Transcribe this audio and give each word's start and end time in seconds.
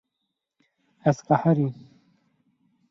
Ez 1.09 1.17
qeherîm. 1.27 1.73